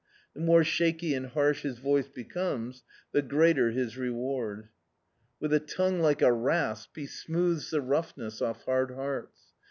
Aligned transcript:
The 0.33 0.39
more 0.41 0.63
shaky 0.63 1.13
and 1.13 1.27
harsh 1.27 1.61
bis 1.61 1.77
voice 1.77 2.07
becomes, 2.07 2.81
the 3.11 3.21
greater 3.21 3.69
his 3.69 3.97
reward. 3.97 4.69
With 5.39 5.53
a 5.53 5.59
tongue 5.59 5.99
like 5.99 6.23
a 6.23 6.33
rasp 6.33 6.95
he 6.97 7.05
smoothes 7.05 7.69
the 7.69 7.81
rou^mess 7.81 8.41
off 8.41 8.63
hard 8.63 8.89
hearts. 8.95 9.53